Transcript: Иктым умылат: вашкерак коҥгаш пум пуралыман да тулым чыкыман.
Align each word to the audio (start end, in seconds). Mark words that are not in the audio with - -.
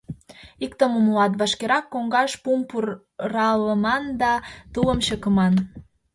Иктым 0.65 0.91
умылат: 0.99 1.33
вашкерак 1.39 1.85
коҥгаш 1.93 2.31
пум 2.43 2.59
пуралыман 2.69 4.03
да 4.21 4.31
тулым 4.73 4.99
чыкыман. 5.05 5.53